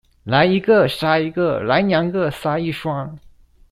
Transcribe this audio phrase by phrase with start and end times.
[0.23, 3.19] 來一個殺一個、來兩個殺一雙